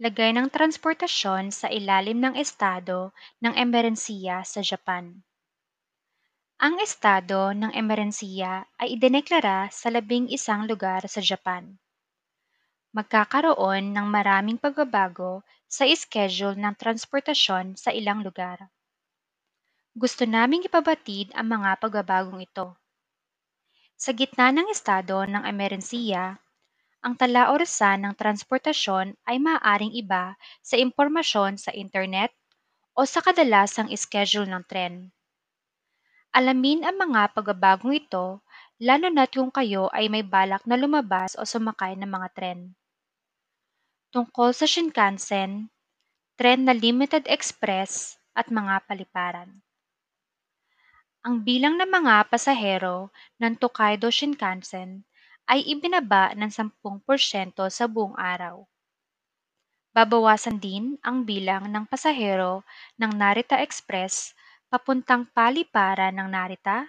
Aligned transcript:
Lagay 0.00 0.32
ng 0.32 0.48
transportasyon 0.48 1.52
sa 1.52 1.68
ilalim 1.68 2.24
ng 2.24 2.32
estado 2.40 3.12
ng 3.44 3.52
emerensiya 3.52 4.40
sa 4.48 4.64
Japan. 4.64 5.12
Ang 6.56 6.80
estado 6.80 7.52
ng 7.52 7.68
emerensiya 7.76 8.64
ay 8.80 8.96
idineklara 8.96 9.68
sa 9.68 9.92
labing 9.92 10.32
isang 10.32 10.64
lugar 10.64 11.04
sa 11.04 11.20
Japan. 11.20 11.76
Magkakaroon 12.96 13.92
ng 13.92 14.06
maraming 14.08 14.56
pagbabago 14.56 15.44
sa 15.68 15.84
schedule 15.84 16.56
ng 16.56 16.72
transportasyon 16.80 17.76
sa 17.76 17.92
ilang 17.92 18.24
lugar. 18.24 18.72
Gusto 19.92 20.24
naming 20.24 20.64
ipabatid 20.64 21.28
ang 21.36 21.60
mga 21.60 21.76
pagbabagong 21.76 22.40
ito. 22.40 22.72
Sa 24.00 24.16
gitna 24.16 24.48
ng 24.48 24.72
estado 24.72 25.28
ng 25.28 25.44
emerensiya, 25.44 26.40
ang 27.04 27.14
talaorasan 27.22 27.98
ng 28.04 28.14
transportasyon 28.20 29.06
ay 29.28 29.36
maaaring 29.46 29.92
iba 30.02 30.24
sa 30.68 30.76
impormasyon 30.84 31.52
sa 31.64 31.70
internet 31.82 32.30
o 32.98 33.08
sa 33.12 33.20
kadalasang 33.26 33.88
schedule 34.04 34.48
ng 34.48 34.62
tren. 34.70 34.94
Alamin 36.38 36.80
ang 36.84 36.96
mga 37.04 37.22
pagbabagong 37.34 37.94
ito 38.02 38.26
lalo 38.88 39.06
na 39.10 39.24
kung 39.32 39.50
kayo 39.58 39.84
ay 39.96 40.06
may 40.12 40.24
balak 40.34 40.62
na 40.68 40.76
lumabas 40.82 41.30
o 41.40 41.42
sumakay 41.52 41.92
ng 41.96 42.10
mga 42.16 42.28
tren. 42.36 42.60
Tungkol 44.14 44.50
sa 44.54 44.66
Shinkansen, 44.72 45.52
tren 46.38 46.60
na 46.66 46.74
limited 46.84 47.24
express 47.36 48.18
at 48.38 48.46
mga 48.58 48.74
paliparan. 48.88 49.50
Ang 51.26 51.44
bilang 51.44 51.76
ng 51.76 51.90
mga 51.90 52.32
pasahero 52.32 53.12
ng 53.40 53.52
Tokaido 53.60 54.08
Shinkansen 54.08 55.04
ay 55.46 55.64
ibinaba 55.64 56.34
ng 56.36 56.50
10% 56.50 56.72
sa 57.70 57.84
buong 57.86 58.16
araw. 58.18 58.66
Babawasan 59.90 60.62
din 60.62 60.94
ang 61.02 61.26
bilang 61.26 61.66
ng 61.66 61.84
pasahero 61.86 62.62
ng 62.94 63.10
Narita 63.10 63.58
Express 63.58 64.32
papuntang 64.70 65.26
paliparan 65.34 66.14
ng 66.14 66.28
Narita, 66.30 66.86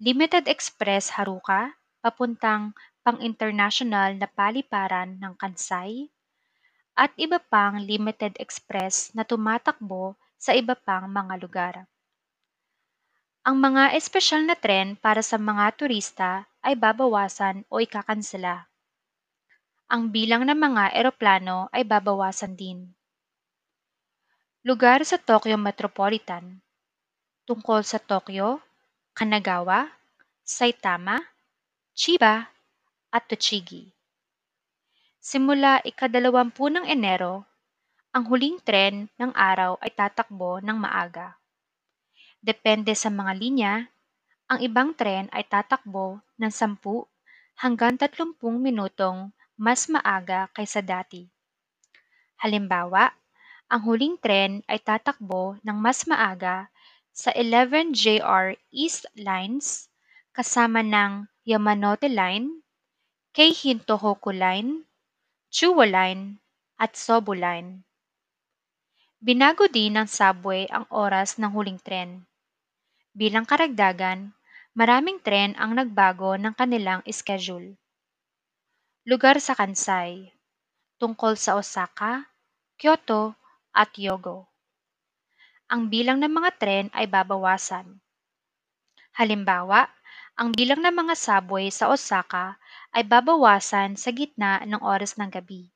Limited 0.00 0.48
Express 0.48 1.12
Haruka 1.12 1.76
papuntang 2.00 2.72
pang-international 3.04 4.16
na 4.16 4.24
paliparan 4.24 5.20
ng 5.20 5.36
Kansai, 5.36 6.08
at 6.96 7.12
iba 7.20 7.36
pang 7.36 7.80
Limited 7.80 8.40
Express 8.40 9.12
na 9.12 9.24
tumatakbo 9.24 10.16
sa 10.40 10.56
iba 10.56 10.72
pang 10.72 11.04
mga 11.04 11.34
lugar. 11.36 11.74
Ang 13.44 13.56
mga 13.60 13.96
espesyal 13.96 14.44
na 14.44 14.56
tren 14.56 14.96
para 15.00 15.24
sa 15.24 15.40
mga 15.40 15.72
turista 15.76 16.44
ay 16.60 16.76
babawasan 16.76 17.64
o 17.72 17.80
ikakansela. 17.80 18.68
Ang 19.90 20.14
bilang 20.14 20.46
ng 20.46 20.54
mga 20.54 20.94
eroplano 20.94 21.66
ay 21.74 21.82
babawasan 21.82 22.54
din. 22.54 22.94
Lugar 24.62 25.02
sa 25.08 25.16
Tokyo 25.16 25.56
Metropolitan 25.56 26.60
Tungkol 27.48 27.82
sa 27.82 27.98
Tokyo, 27.98 28.62
Kanagawa, 29.10 29.90
Saitama, 30.46 31.18
Chiba, 31.96 32.46
at 33.10 33.26
Tochigi. 33.26 33.90
Simula 35.18 35.82
ikadalawampu 35.82 36.70
ng 36.70 36.86
Enero, 36.86 37.42
ang 38.14 38.26
huling 38.30 38.62
tren 38.62 39.10
ng 39.18 39.34
araw 39.34 39.78
ay 39.82 39.90
tatakbo 39.90 40.62
ng 40.62 40.78
maaga. 40.78 41.34
Depende 42.38 42.94
sa 42.94 43.10
mga 43.10 43.32
linya, 43.34 43.72
ang 44.50 44.58
ibang 44.66 44.90
tren 44.98 45.30
ay 45.30 45.46
tatakbo 45.46 46.18
ng 46.34 46.50
10 46.50 46.82
hanggang 47.62 47.94
30 47.94 48.34
minutong 48.58 49.30
mas 49.54 49.86
maaga 49.86 50.50
kaysa 50.50 50.82
dati. 50.82 51.30
Halimbawa, 52.42 53.14
ang 53.70 53.80
huling 53.86 54.18
tren 54.18 54.66
ay 54.66 54.82
tatakbo 54.82 55.54
ng 55.62 55.78
mas 55.78 56.02
maaga 56.10 56.66
sa 57.14 57.30
11 57.30 57.94
JR 57.94 58.58
East 58.74 59.06
Lines 59.14 59.86
kasama 60.34 60.82
ng 60.82 61.30
Yamanote 61.46 62.10
Line, 62.10 62.66
Keihin 63.30 63.78
Tohoku 63.78 64.34
Line, 64.34 64.82
Chuo 65.46 65.86
Line, 65.86 66.42
at 66.74 66.98
Sobu 66.98 67.38
Line. 67.38 67.86
Binago 69.22 69.70
din 69.70 69.94
ng 69.94 70.10
subway 70.10 70.66
ang 70.74 70.90
oras 70.90 71.38
ng 71.38 71.54
huling 71.54 71.78
tren. 71.78 72.26
Bilang 73.14 73.46
karagdagan, 73.46 74.34
maraming 74.78 75.18
tren 75.18 75.58
ang 75.58 75.74
nagbago 75.74 76.38
ng 76.38 76.54
kanilang 76.54 77.02
schedule. 77.10 77.74
Lugar 79.02 79.42
sa 79.42 79.58
Kansai 79.58 80.30
Tungkol 81.00 81.32
sa 81.40 81.56
Osaka, 81.56 82.28
Kyoto, 82.76 83.32
at 83.72 83.88
Yogo. 83.96 84.52
Ang 85.72 85.88
bilang 85.88 86.20
ng 86.20 86.28
mga 86.28 86.50
tren 86.60 86.86
ay 86.92 87.08
babawasan. 87.08 87.98
Halimbawa, 89.16 89.88
ang 90.36 90.52
bilang 90.52 90.84
ng 90.84 90.92
mga 90.92 91.14
subway 91.16 91.72
sa 91.72 91.88
Osaka 91.88 92.60
ay 92.92 93.02
babawasan 93.08 93.96
sa 93.96 94.12
gitna 94.12 94.60
ng 94.68 94.80
oras 94.84 95.16
ng 95.16 95.32
gabi. 95.32 95.72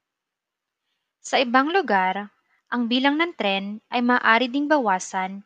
Sa 1.24 1.40
ibang 1.40 1.72
lugar, 1.72 2.28
ang 2.68 2.84
bilang 2.84 3.16
ng 3.16 3.32
tren 3.32 3.80
ay 3.88 4.04
maaari 4.04 4.46
ding 4.52 4.68
bawasan 4.68 5.40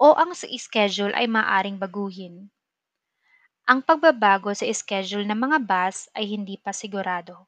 o 0.00 0.16
ang 0.16 0.32
schedule 0.32 1.12
ay 1.12 1.28
maaring 1.28 1.76
baguhin. 1.76 2.48
Ang 3.70 3.80
pagbabago 3.88 4.50
sa 4.54 4.66
schedule 4.80 5.26
ng 5.26 5.38
mga 5.44 5.58
bus 5.70 5.98
ay 6.18 6.24
hindi 6.34 6.54
pa 6.64 6.70
sigurado. 6.80 7.47